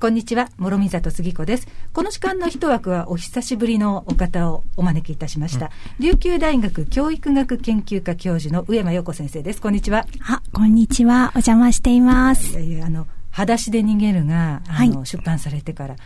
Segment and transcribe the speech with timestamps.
[0.00, 1.68] こんにちは、諸見里杉子です。
[1.92, 5.70] この時間の一枠はお久しぶりのお方をお招きいたしました。
[5.98, 9.60] うん、琉球大学教育学研究科教授の上間陽子先生です。
[9.60, 10.06] こんにちは。
[10.26, 11.32] あ、こんにちは。
[11.34, 12.52] お邪魔しています。
[12.52, 15.96] いやいや、あの、裸足で逃げるが、あの、はい、出版されてから、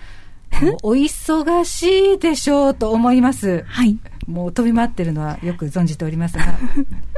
[0.83, 3.63] お忙しいでしょうと思います。
[3.69, 3.97] はい。
[4.27, 6.59] もう飛び回ってるのはよく存じておりますが。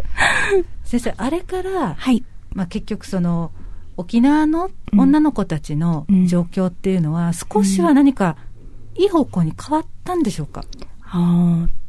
[0.85, 2.23] 先生、あれから、はい。
[2.53, 3.51] まあ結局その、
[3.97, 8.37] 沖縄の女の子たちの状況っていうのは、少しは何か
[8.95, 10.65] いい方向に変わったんでしょうか、
[11.03, 11.86] あと、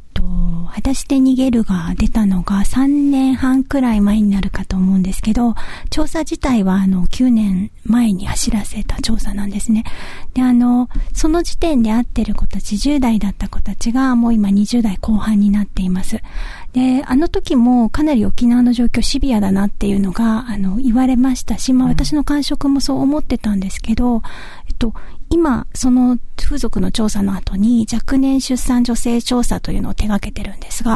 [0.68, 5.54] 裸足で逃げるが出たのが3年半くらい前になるかと思うんですけど、
[5.90, 9.84] 調査自体はあの9年前に走らせた調査なんですね。
[10.34, 16.20] で、あの、その時点で会ってる子たち、10代だった子たちがもう今20代後半になっています。
[16.72, 24.22] で、あの時もかなり沖縄の状況シビアだなっていうのが、あの、言われましたし、まあ私の感触もそう思ってたんですけど、
[24.68, 24.94] えっと、
[25.30, 30.94] 今、その風俗の調査の後に若年出産女性調査というのを手掛けてるんですが、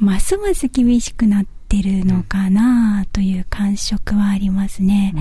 [0.00, 5.14] うん、ますます厳しくなってるのかなという感触はありますね。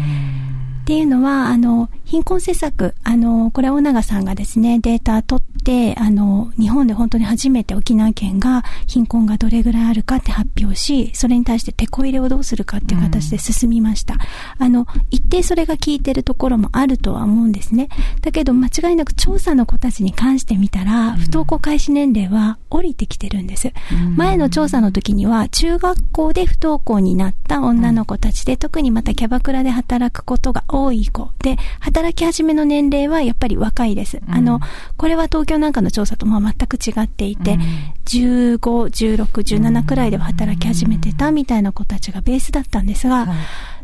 [0.85, 14.13] っていうのは、あの、貧困施策、あの、これは尾長さんがですね、データ取って、あの、日本で本当に初めて沖縄県が貧困がどれぐらいあるかって発表し、それに対して手こ入れをどうするかっていう形で進みました。
[14.13, 17.89] うん、あの、一定それが効いてるところもあるとは思うんですね。
[18.21, 23.73] だけど、間違いなく調査の子たちに関して見たら、不登校開始年齢は降りてきてるんです。
[23.91, 34.17] うん、前の調査の時には、中学校で不登校になった女の子たちで、特にまたキャバクラで働くことが多い子で、働き始めの年齢はやっぱり若いです。
[34.17, 34.59] うん、あの、
[34.97, 37.59] これは東京なんかの調査とまあ全く違っていて、うん、
[38.05, 43.27] 15、16、17くらいでは働き始めてたみたいな子たちがベースだったんですが、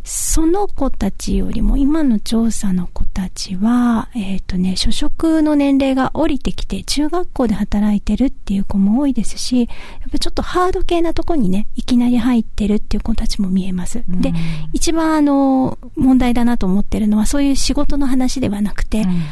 [0.04, 9.66] その子たちよりも今の調査の子たちは、えっ、ー、とね、初職の年齢が降りてきて中学校で働いてるっていう子も多いですし、や
[10.08, 14.04] っぱちょっとハード系なとこにね、いきなり入ってるっていう子たちも見えます。
[14.10, 14.34] うん、で、
[14.74, 19.24] 一番あの、問題だなと思ってるのはそういう仕事の話ではなくて、うん、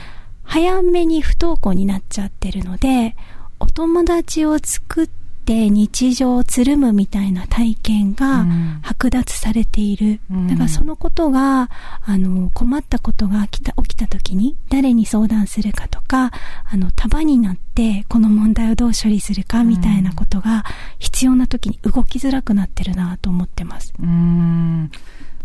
[0.43, 3.15] 早めに不登校になっちゃってるので、
[3.59, 5.18] お友達を作って
[5.53, 8.45] 日常をつるむみたいな体験が
[8.83, 10.19] 剥奪されている。
[10.31, 11.69] うん、だからそのことが、
[12.03, 16.31] あの、困ったことが起きた、起きた時に誰に相談するかとか、
[16.65, 20.65] あの、束になってこの問題をどう処理するかみたいなことが
[20.99, 23.93] 必要な時に動きづらくなってるなと思ってます。
[23.99, 24.91] うん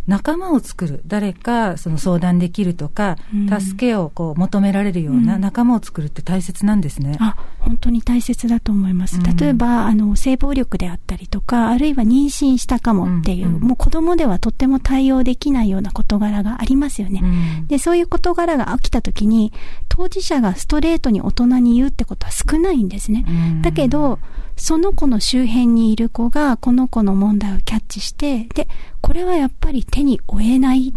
[0.07, 7.17] 仲間を作る、誰かその相談できるとか、うん、助けをこう求められるような仲間を作るって大切なんですね。
[7.19, 9.19] うん、あ、本当に大切だと思います。
[9.23, 17.23] 例えば、あの、性暴力であったりとか、あるいは妊娠したかもっていう、うんうん、もう子供ではとっても対応できないような事柄がありますよね。
[17.69, 19.53] で、そういう事柄が起きた時に、
[19.89, 23.25] 当事者がストレートに大人に言うってことは少ないんですね。
[23.63, 24.19] だけど、
[24.57, 28.69] その子の周辺にいる子がこの子の問題をキャッチして、で、
[29.01, 30.93] これはやっぱり手に負えない。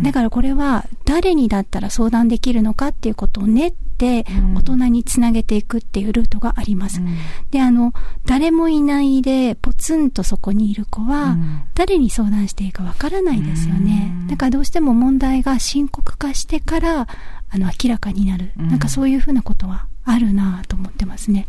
[0.00, 4.24] だからこれは誰にだったら相談できるのかっていうことを練って
[4.54, 7.00] 大人につなげていくっていうルートがあります。
[7.00, 7.16] うん、
[7.50, 7.92] で、あの、
[8.24, 11.36] 誰もいないでポツンとそこにいる子は
[11.74, 14.12] 誰に相談していいかわからないですよね。
[14.28, 17.06] だからどうしても問題が深刻化してから
[17.50, 18.52] あの明らかになる。
[18.56, 21.46] なんかそういうふうなことはあるなと思ってますね。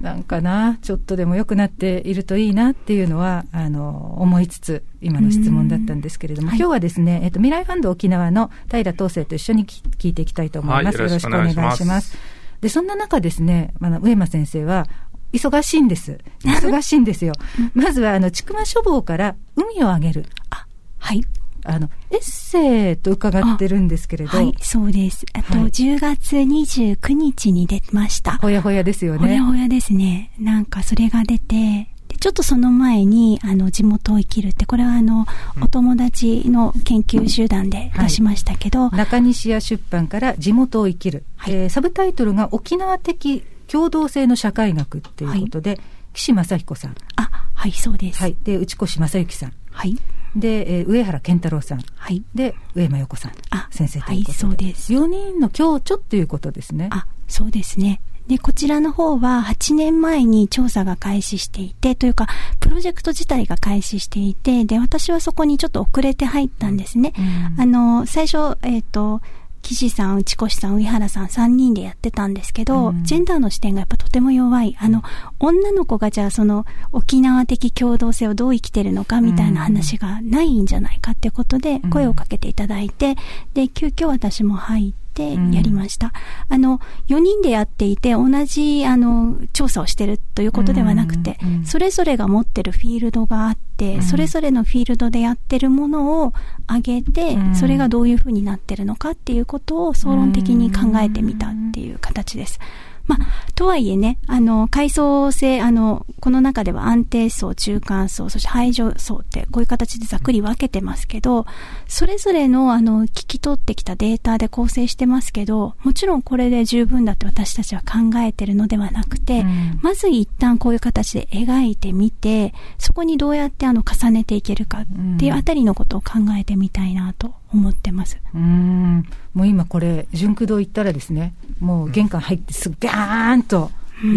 [0.00, 10.98] なんかな、ちょっとでも良くなっているといいなっていうのは、あの、思いつつ、今の質問だったんですけれども、今日はですね、えっと、未来ファンド沖縄の平東生と一緒に聞いていきたいと思います。
[10.98, 11.84] はい、よろしくお願いします。
[11.84, 12.18] ます
[12.60, 14.86] で、そんな中ですね、あの、上間先生は、
[15.32, 16.18] 忙しいんです。
[16.44, 17.32] 忙しいんですよ。
[17.74, 20.26] まずは、あの、ちくま書房から海をあげる。
[20.50, 20.66] あ、
[20.98, 21.22] はい。
[21.64, 24.36] あの、エッセイと伺ってるんですけれど。
[24.36, 25.24] はい、そうです。
[25.32, 28.36] あと、はい、10月29日に出ました。
[28.36, 29.18] ほやほやですよね。
[29.18, 30.30] ほやほやですね。
[30.38, 31.88] なんか、それが出て、
[32.20, 35.26] ちょっとその前に、あの、地元を生きるって、これはあの、
[35.56, 38.88] うん、お友達の研究集団で出しましたけど。
[38.88, 41.24] はい、中西屋出版から地元を生きる。
[41.36, 45.80] はい、えー、サブタイトルが沖縄的共同性の社会学っていうことで、はい、
[46.12, 46.94] 岸正彦さん。
[47.16, 48.20] あ、はい、そうです。
[48.20, 48.36] はい。
[48.44, 49.52] で、内越正幸さん。
[49.70, 49.96] はい。
[50.36, 51.80] で、えー、上原健太郎さん。
[51.96, 52.22] はい。
[52.34, 53.32] で、上間陽子さん。
[53.50, 54.32] あ、先生ということで。
[54.32, 54.92] はい、そうです。
[54.92, 56.88] 4人の共著っていうことですね。
[56.90, 58.00] あ、そうですね。
[58.26, 62.26] で、こちらの方は8年前に調査が開始していて、というか、
[62.58, 67.12] プロジェクト自体が開始していて、で、私はそこにちょっと遅れて入ったんですね。
[67.18, 69.20] うん、あの、最初、えっ、ー、と、
[69.64, 74.76] 岸さん、内越さん、上原さん3人でやってたんですけど、うん、ジェンダーの視点がやっぱとても弱い。
[74.78, 75.02] あの、
[75.40, 83.16] 女の子がじゃあその沖縄的共同性をどう生きてるのかみたいな話がないんじゃないかってことで声をかけていただいて、
[83.54, 86.12] で、急遽私も入って、てやりました。
[86.48, 96.32] あの、4人でやっていて、同じ、あの、調査をしてるということではなくて、それぞれが持ってるフィールドがあって、それぞれのフィールドでやってるものを
[96.68, 102.58] 上げて、それがどういうふうになってるのかっていうことを総論的に考えてみたっていう形です。
[103.06, 111.46] まあ、とはいえね、あの、階層性、あの、この中では安定層、中間層、そして排除層って、こういう形でざっくり分けてますけど、
[111.86, 124.86] それぞれの、あの、聞き取ってきたデータで構成してますけど、もちろんこれで十分だって私たちは考えてるのではなくて、うん、まず一旦こういう形で描いてみて、そこにどうやってあの、重ねていけるかっ
[125.18, 128.18] ていうあたりのことを考えてみたいなと思ってます。
[128.34, 129.06] うん。
[129.32, 133.70] もう今これ、純駆堂行ったらですね、もう玄関入ってすぐガーンと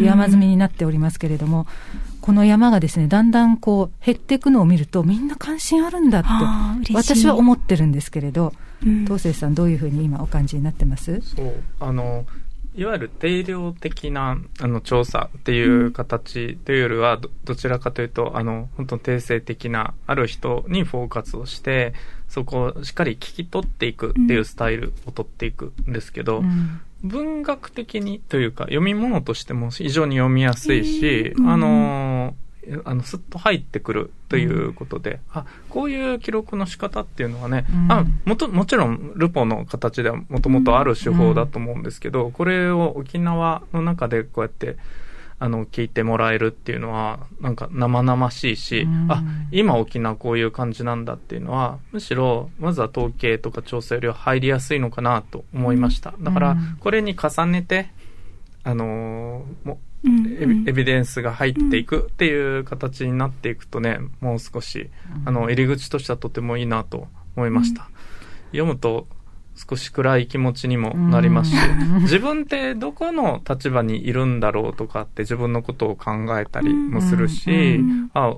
[0.04, 1.68] 山積みになっておりますけれども、
[2.20, 6.24] この山がですね、だんだんこう減っていくのを見ると、みんな関心あるんだっ
[6.84, 8.54] て、私は思ってるんですけれど、
[9.06, 11.22] 東生さん、どういうふうに今、お感じになってます？
[11.22, 11.54] そう。
[11.80, 12.26] あの
[12.78, 21.94] いわゆる定量的なあの調査っていう形というよりはど、どちらかというと、あの、本当定性的な、ある人にフォーカスをして、
[22.28, 32.47] そこをしっかり聞き取っていくっていうスタイルを取っていくんですけど、うん、文学的にというか、読み物としても非常に読みやすいし、うん、あのー
[32.86, 44.78] あの、すっと入ってくるということで、うん、あ、こういう記録の仕方っていうのはね、うん、あ、もと、もちろん、ルポの形ではもともとある手法だと思うんですけど、うん、これを沖縄の中でこうやって、
[45.40, 49.22] あの、聞いてもらえるっていうのは、なんか生々しいし、あ、
[49.52, 56.16] 今沖縄こういう感じなんだっていうのは、むしろ、まずは統計とか調査よりは入りやすいのかなと思いました。
[56.20, 57.92] だから、これに重ねて、
[58.64, 64.90] あのー、もエビデンスが入っていくっていう形になっていくとね、もう少し、
[65.26, 67.90] あの、入り口としてはとてもいいなと思いました。
[68.52, 69.08] 読むと
[69.56, 71.58] 少し暗い気持ちにもなりますし、
[72.02, 77.80] 自分ってどこの立場にいるんだろうとかって自分のことを考えたりもするし、
[78.14, 78.36] あ、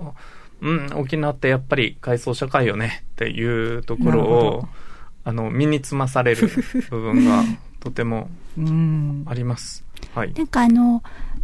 [0.61, 4.67] うん、沖縄ってやっぱり階層社会よねっていうところを、
[5.25, 6.47] あの、身につまされる
[6.89, 7.43] 部分が
[7.81, 8.29] とても
[9.27, 9.85] あります。
[10.15, 10.33] はい。
[10.33, 11.03] なんかあの、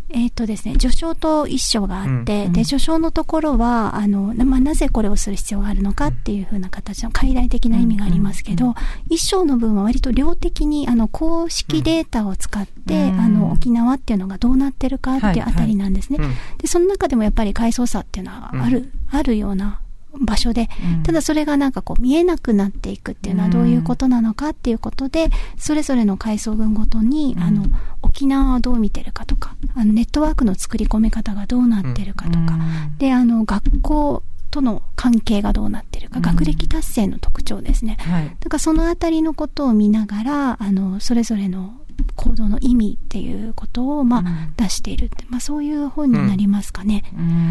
[0.10, 8.76] えっ、ー、とですね、序章と一章があって、うん、で、序章のところは、あの、まあ、なぜこれをする必要があるのかっていうふうな形の解題的な意味がありますけど、
[9.10, 16.20] 一章の分は割と量的に、あの、公式データを使って、あの、沖縄っていうのがどうなってるかっていうあたりなんですね。
[16.20, 19.80] はいはい、で、その中でもやっぱり階層差っていうのはある、あるような
[20.20, 20.70] 場所で、
[21.04, 27.66] ただそれがなんかこう見えなくなっていくっていうのはどういうことなのかっていうことで、それぞれの階層群ごとに、あの、
[28.02, 32.58] 沖縄はどう見てるかとか、あの、ネットワークの作り込め方がどうなってるかとか、
[32.98, 34.24] で、あの、学校、
[34.56, 37.98] との関係がどうなってるか、学歴達成の特徴ですね。
[38.00, 41.74] はい、だからそのあたりのことを見ながら、あの、それぞれの
[42.16, 44.24] 行動の意味っていうことを、まあ、
[44.58, 47.04] 出しているって、まあ、そういう本になりますかね。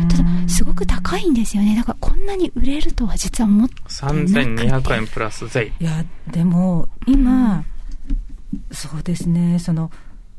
[0.09, 1.77] ただ、すごく高いんですよね。
[1.77, 3.95] だから、こんなに売れるとは実は思ってなくて。
[3.95, 5.73] 3200円プラス税。
[5.81, 7.65] いや、でも、今、
[8.71, 9.91] そうですね、その、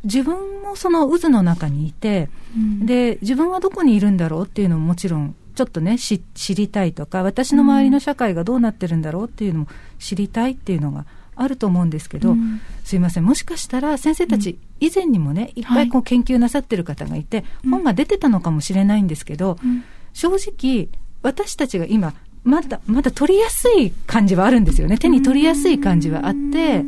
[0.04, 6.22] 自分もその渦の中にいて、うん、で、自分はどこにいるんだろうっていうのももちろん、ちょっとね、知
[6.56, 9.68] りたいとか、私の周りの社会がどうなってるんだろうっていうのも
[10.00, 11.06] 知りたいっていうのが
[11.36, 20.88] あると思うんですけど、うん、すいません、もしかしたら先生たち、以前にもね、いっぱいこう研究なさってる方がいて、はい、本が出てたのかもしれないんですけど、うん、正直、
[21.22, 22.14] 私たちが今、
[22.44, 24.98] まだ、まだ取りやすい感じはあるんですよね。
[24.98, 26.86] 手に取りやすい感じはあって、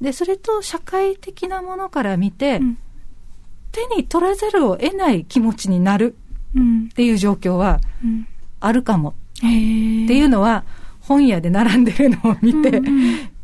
[0.00, 2.60] で、それと社会的なものから見て、
[3.72, 6.14] 手に取らざるを得ない気持ちになる
[6.90, 7.80] っていう状況は
[8.60, 9.14] あるかも。
[9.36, 10.64] っていうのは、
[11.00, 12.80] 本屋で並んでるのを見て、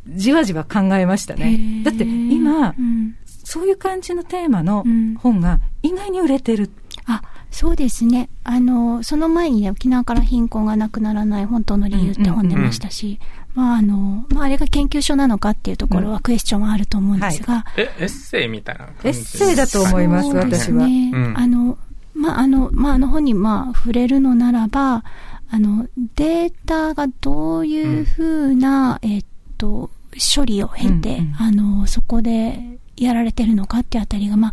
[0.09, 1.83] じわじわ考えましたね。
[1.85, 4.85] だって今、うん、そういう感じのテーマの
[5.19, 6.71] 本が意外に売れてる。
[7.07, 8.29] あ、そうですね。
[8.45, 13.19] あの、その前にね、沖縄から貧困がなくならない本当の理由って本出ましたし、
[13.55, 17.55] まああの、まああれが研究所なのかっていうところはクエスチョンはあると思うんですが。
[17.55, 20.87] はい、え、エッセイみたいな感じエッセイだと思います、私は。
[20.87, 21.77] ね、あの、
[22.15, 25.03] まああの、まああの本にまあ触れるのならば、
[25.51, 29.25] あの、データがどういうふうな、うん、えっ
[29.61, 29.91] と、
[30.37, 34.53] 処理を経て、うんうん、あの、そこでやられてるのかっていうあたりが、まあ、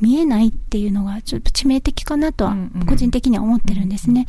[0.00, 2.54] 見えないっていうのがちょっと致命的かなとは
[2.86, 4.26] 個人的には思ってるんですね。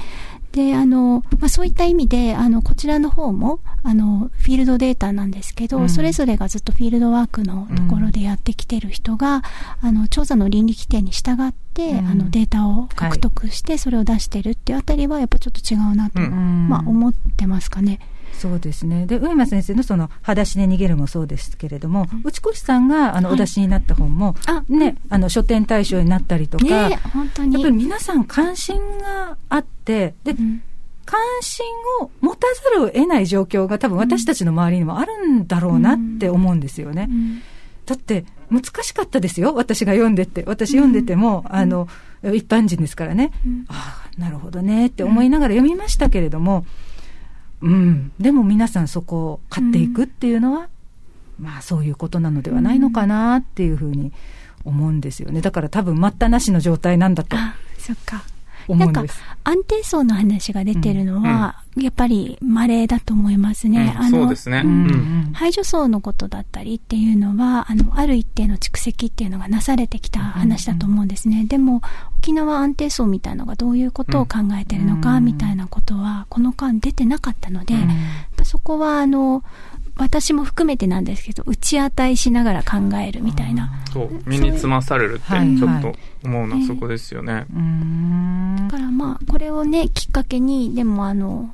[0.53, 9.43] で、あの、まあ、そういった意味で、あの、こちらの方も、あの、フィールドデータなんですけど、うん、それぞれがずっとフィールドワークのところでやってきてる人が、
[9.83, 17.99] うん、あの、調査の倫理規定に従って、うん、あの、データを獲得して、それを出してるっていうあたりは、やっぱちょっと違うなと、まあ、思ってますかね。
[18.37, 19.05] そうですね。
[19.05, 27.61] で、上間先生のその、裸足で逃げるもそうですけれども、内越さんが、あの、お出しになった本も、あね、あの、書店大賞になったりとか、ねやっ本当に。
[27.61, 30.61] ぱり皆さん関心があって、で、うん
[31.09, 31.65] 関心
[32.01, 37.07] を持たざるを得ない状況が多分私たちの周りにもあるんだろうなって思うんですよね。
[37.09, 37.41] うん
[37.85, 39.55] だって、難しかったですよ。
[39.55, 40.43] 私が読んでって。
[40.45, 41.87] 私読んでても、あの、
[42.21, 43.31] 一般人ですからね。
[43.45, 46.65] うんああ、なるほどねって思いながら読みましたけれども、
[47.61, 50.69] うん、でも皆さんそこを買っていくっていうのは、
[51.39, 54.11] まあそういうことなのではないのかなっていうふうに
[54.63, 55.41] 思うんですよね。
[55.41, 58.23] だから多分待ったなしの状態なんだとあ、そっか。
[58.75, 59.03] なんか
[59.43, 63.95] 安定層の話が出てるのは、やっぱり稀だと思いますね。
[64.01, 64.09] うん。
[64.09, 64.61] そうですね。
[64.65, 64.85] ううん。
[64.85, 71.45] ん排除層のことだったりっていうのは、あの、ある一定の蓄積っていうのがなされてきた話だと思うんですね。
[71.45, 71.81] でも、
[72.19, 78.45] 沖縄安定層みたいなのがどういうことを考えてるのか、うんみたいなことは、この間出てなかったので、うん。
[78.45, 79.43] そこは、あの、
[79.97, 83.71] 私も含めてなんですけど、打ち当たりしながら考えるみたいな。
[83.91, 85.57] そう、身につまされるって、はい。
[85.57, 87.45] ちょっと思うのはそこですよね。
[87.53, 88.67] うーん。
[88.69, 91.53] だからまあ、これをね、きっかけに、でもあの、の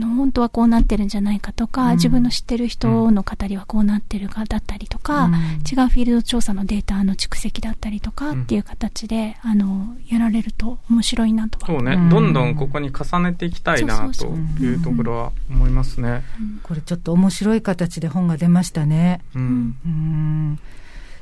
[0.00, 1.94] 本当はこうなってるんじゃないかとか、うん。
[1.96, 5.34] 自分の知ってる人の語りはこうなってるかだったりとか、うん。
[5.34, 8.42] 違うフィールド調査のデータの蓄積だったりとかうん。
[8.42, 11.66] っていう形で、あの、やられると面白いなとは。
[11.66, 12.08] そうね、うん。
[12.08, 14.26] どんどんここに重ねていきたいなと
[14.60, 16.22] いうところは思いますね。
[16.40, 16.60] うん。
[16.62, 19.20] これちょっと面白い形で本が出ましたね。
[19.34, 19.76] うん。
[19.84, 20.58] うーん。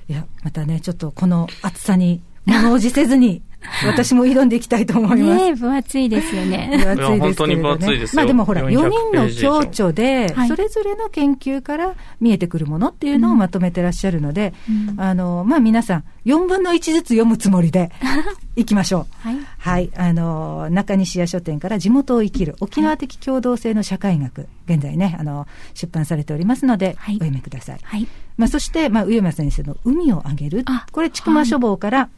[0.09, 3.43] いや、またね、ちょっとこの暑さに物おじせずに、
[3.87, 5.45] 私も挑んでいきたいと思います。
[5.45, 6.71] ねえ、分厚いですよね。
[6.83, 17.90] 分厚いですけれど、ね、いや本当に分厚いですよまあでもほら、400 4人の共著ではい、それぞれの研究から見えてくるものっていうのをまとめてらっしゃるので、うんあの、まあ皆さん、4分の1ずつ読むつもりで
[18.57, 19.29] いきましょう。
[19.29, 19.38] はい。
[19.59, 27.79] はい、あの、中西屋書店から地元を生きる沖縄的共同性の社会学、現在ね、あの、出版されておりますので、はいお読みください。
[27.83, 28.07] はい。
[28.37, 30.87] まあそして、まあ上間先生の海をあげるあ。
[30.93, 32.09] これ、千曲書房から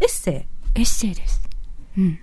[0.00, 0.57] エッセイ。
[0.74, 1.42] エッセイです。
[1.96, 2.18] うん。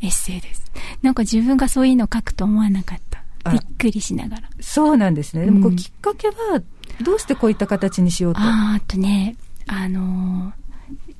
[0.00, 0.64] エッセイです。
[1.02, 3.22] なんか自分がそういうの書くと思わなかった。
[3.44, 4.42] あびっくりしながら。
[4.60, 5.44] そうなんですね。
[5.44, 6.34] でもこううんきっかけは、
[7.02, 8.40] どうしてこういった形にしようと？
[8.40, 9.36] あーあとね、
[9.66, 10.52] あの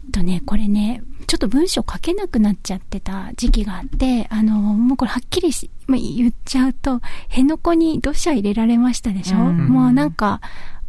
[0.09, 10.41] ーとね、これね、ちょっと文章書けなくなっちゃってた時期があって、あのーもうこれはっきりし、まあ、言っちゃうと、辺野古に土砂入れられましたでしょ、うんもうなんか、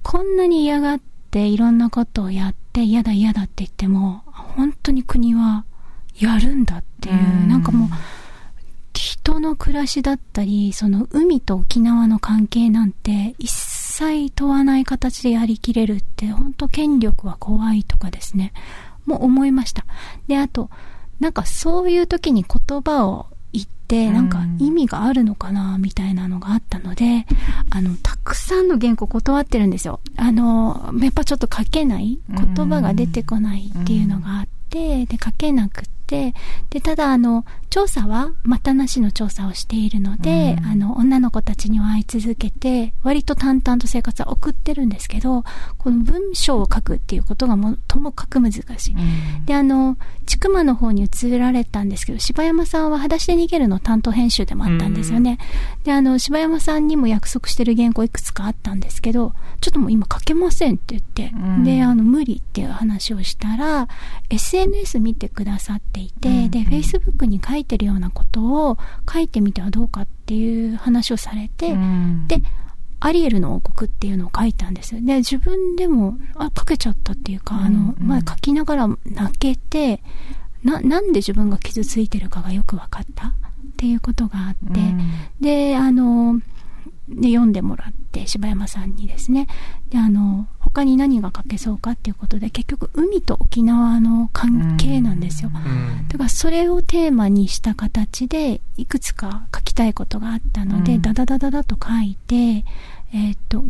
[0.01, 1.01] こんなに嫌がっ
[1.31, 5.65] ていろんなことをやって嫌だ嫌だって言っても、本当に国は
[6.17, 7.89] やるんだっていう、うんなんかもう、
[8.93, 18.53] 人の暮らしだったり、その海と沖縄の関係なんて一切問わない形でやりきれるって、本当権力は怖いとかですね、
[19.05, 19.85] もう思いました。
[20.27, 20.69] で、あと、
[21.19, 23.27] なんかそういう時に言葉を
[24.09, 27.25] なんか意味があるのかな、みたいなのがあったので、
[27.69, 29.99] あの、たくさんの原稿断ってるんですよ。
[30.15, 35.83] あの、やっぱちょっと書けない言葉が出てこないっていうのがあって、で、書けなくっ
[36.13, 36.33] て、
[36.69, 45.43] で、ただ、あの、調査は、またなしの調査をしているので、うんあの、女の子たちには会い続けて、割と淡々と生活は送ってるんですけど、
[45.79, 48.93] この文章を書くっていうことがもともかく難しい。
[48.93, 55.37] うんで、あの、千曲の方に移られたんですけど、柴山さんは裸足で逃げるの担当編集でもあったんですよね。
[55.83, 63.87] で、あの、柴山さんにも約束してる原稿いくつかあったんですけど、ちょっともう今書けませんって言って、うんで、あの、無理っていう話をしたら、
[64.29, 66.51] SNS 見てくださっていて、うん。
[66.51, 68.77] で、Facebook に書いてるようなことを
[69.11, 72.27] 書いてみてはどうかっていう話をされて、うん。
[72.27, 72.41] で、
[72.99, 75.01] アリエルの王国っていうのを書いたんですよ。
[75.01, 80.01] で、自分でも、あ、書けちゃったっていうか、あの、まあ、書きながら泣けて、
[80.63, 83.31] な、なんで自分が傷ついてるかがよく分かったっ
[83.75, 85.11] ていうことがあって、うん。
[85.41, 86.39] で、あの、
[87.09, 89.47] で、読んでもらって、柴山さんにですね。
[89.89, 95.51] で、あの、他に何が書けそうかっていうことで、結局、海と沖縄の関係なんですよ。
[95.53, 102.63] うんだからそれをテーマにした形でいくつか書きたいことがあったので、うんダダダダダと書いて、
[103.15, 103.63] えーっと、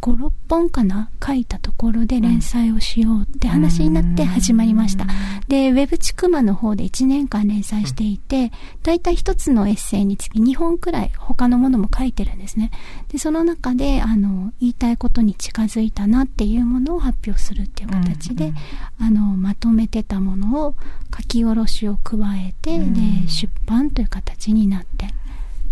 [0.00, 1.10] 5、6本かな？
[1.24, 5.06] 書いたところで連載をしようって話になって始まりました。
[5.46, 8.50] で、ウェブチクマの方で1年間連載していて、
[8.82, 12.70] だいたい1つのエッセイにつき2本くらい他のものも書いてるんですね。
[13.08, 18.54] で、その中で、あの、言いたいことに近づいたなっていうものを発表するっていう形で、うん
[19.06, 20.74] あの、まとめてたものを
[21.16, 22.94] 書き下ろしを加えて、うん。
[22.94, 25.06] で、出版という形になって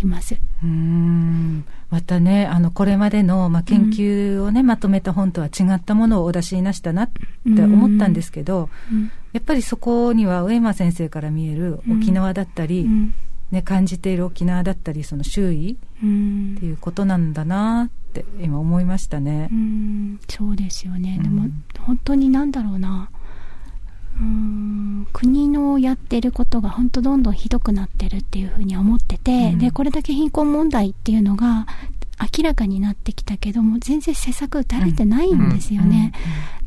[0.00, 0.34] います。
[0.34, 1.64] うーん。
[1.90, 9.10] またね、あの、これまでの、まあ、研究をね、まとめた本とは違ったものをお出しになしたなって思ったんですけど、うん。
[9.32, 13.14] やっぱりそこには上間先生から見える沖縄だったり、うん
[13.56, 16.54] ね、ね、感じている沖縄だったり、その周囲うん。
[16.56, 19.48] っていうことなんだなって今思いましたね。
[19.50, 19.54] う。
[19.54, 20.20] ん。
[20.28, 23.08] そうですよね、でもうん本当になんだろうな。
[24.20, 25.06] うん。
[25.12, 29.58] 国のやってることが本当どんどんひどくなってるっていうふうに思ってて、うん。
[29.58, 31.66] でこれだけ貧困問題っていうのが
[32.38, 36.12] 明らかになってきたけども全然施策打たれてないんですよね、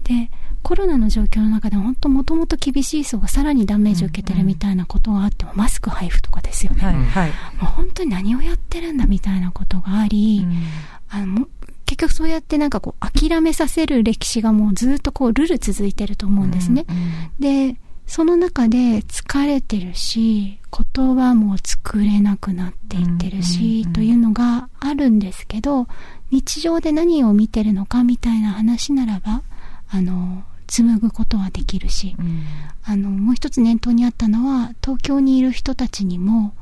[0.04, 0.30] で
[0.62, 7.30] コロナの状況の中で本当もともと厳しい層がさらにダメージを受けてるみたいなことがあっても、マスク配布とかですよね、はい、うんはい。
[7.30, 10.64] もう本当に何をやってるんだみたいなことがあり、うん。
[11.10, 11.48] あのも
[11.86, 16.86] 結局そうやってなんかこう諦めさせる歴史がもうずっとこうルル続いてると思うんですね。
[16.88, 17.74] うんうん。
[17.74, 20.60] で、その中で疲れてるし、
[20.96, 23.94] 言葉も作れなくなっていってるうんうんし、うん。
[23.94, 25.88] というのがあるんですけど、
[26.32, 29.42] 日常で何を見てるのかみたいな話ならば、
[29.90, 32.44] あの、紡ぐことはできるし、うん。
[32.84, 36.54] あの、もう一つ念頭にあったのは、東京にいる人たちにも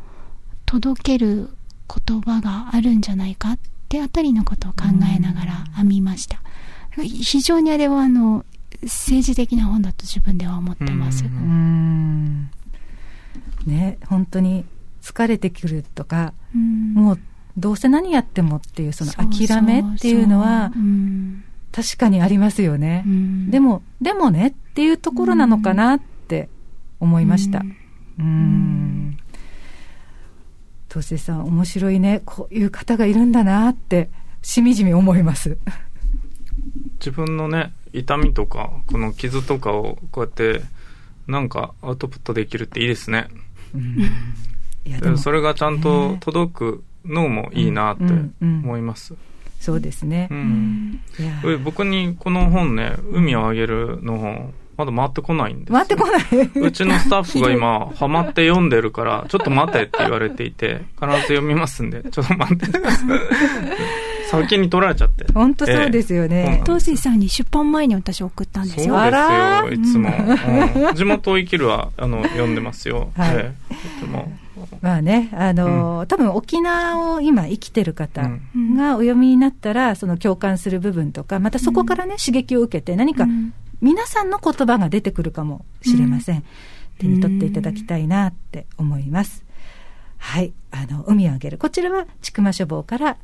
[0.65, 1.49] 届ける
[2.07, 3.59] 言葉があるんじゃないかっ
[3.89, 4.83] てあたりのことを考
[5.13, 6.41] えながら編みました。
[7.03, 8.45] 非常にあれはあの、
[8.83, 11.25] 政治的な本だと自分では思ってます。
[11.25, 12.49] うん。
[13.65, 13.71] うん。
[13.71, 14.65] ね、本当に
[15.01, 16.93] 疲れてくるとか、うん。
[16.93, 17.19] もう
[17.57, 20.71] どうせ何やってもっていうその諦めっていうのは
[21.77, 23.09] 確かにありますよねう。
[23.09, 26.49] んでも、でもねっていうところなのかなって
[26.99, 27.59] 思いました。
[27.59, 27.77] うん
[28.19, 29.17] うん。
[30.89, 32.23] としさん、面白いね。
[32.25, 34.09] こういう方がいるんだなって、
[34.41, 35.59] しみじみ思います。
[36.99, 40.63] 自分のね、痛みとか、この傷とかをこうやって、
[41.27, 43.27] なんかアウトプットできるっていいですね。
[43.75, 49.13] うんそれがちゃんとね届くのもいいなってうんうん思います。
[49.59, 50.33] そうですねう。。
[50.33, 51.01] うん
[51.63, 56.67] 僕にこの本ね、海をあげるの本、まだ回ってこないんですよ回ってこない。
[56.67, 62.67] うちのスタッフが今、 ハマって読んでるから、ちょっと待てって言われていて、必ず読みますんで、ちょっと待って。
[64.29, 65.25] 先に取られちゃって。
[65.33, 66.63] 本当そうですよねええそうなん。
[66.65, 68.95] 東水さんに出版前に私送ったんですよ。
[68.95, 70.09] そうですよ、いつも。
[70.89, 73.11] うん地元を生きるは、あの、読んでますよ。
[73.17, 74.31] はいええとても。
[74.81, 78.23] まあね、あのー多分沖縄を今生きてる方
[78.55, 86.43] うんがお読みになったら、その共感する部分とか、またそこからね、刺激を受けて、何かうん皆さんの言葉が出てくるかもしれません。
[86.97, 89.45] 手に取っていただきたいなって思います。
[90.17, 90.51] はい。
[90.71, 91.59] あの、海をあげる。
[91.59, 93.17] こちらは、ちくま書房から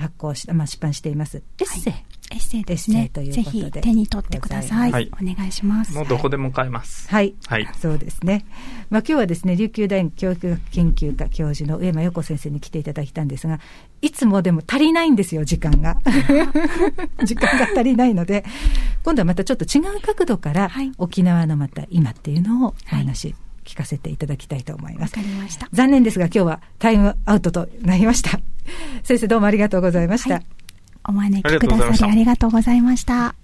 [0.00, 1.42] 発行し、まあ、出版しています。
[1.58, 1.94] エッセイ。
[2.32, 3.10] エッセイですね。
[3.12, 4.92] というぜことでひ手に取ってください。
[4.92, 5.92] はいお願いします。
[5.92, 7.08] もうどこでも買えます。
[7.08, 7.34] はい。
[7.46, 8.46] はいそうですね。
[8.88, 13.58] まあ今日はですね、琉球大学教育学研究科教授の上間陽子先生に来ていただいたんですが、
[14.00, 15.96] いつもでも足りないんですよ、時間が。
[17.24, 18.44] 時間が足りないので、
[19.02, 23.34] 今度はまたちょっと違う角度から、はい沖縄のまた今っていうのをお話
[23.64, 25.14] 聞かせていただきたいと思いまわす。
[25.14, 25.68] かりました。
[25.72, 28.40] 残念ですが今日はタイムアウトとなりました。
[29.02, 30.34] 先生どうもありがとうございました。
[30.34, 30.46] はい
[31.08, 33.34] お招きくださりありがとうございました。